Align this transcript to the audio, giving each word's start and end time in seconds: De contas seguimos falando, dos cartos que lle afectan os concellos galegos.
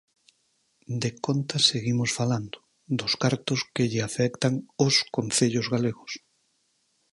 De 1.01 1.09
contas 1.25 1.63
seguimos 1.71 2.09
falando, 2.19 2.57
dos 2.99 3.13
cartos 3.23 3.59
que 3.73 3.85
lle 3.91 4.01
afectan 4.09 4.53
os 4.85 4.95
concellos 5.15 5.67
galegos. 5.73 6.11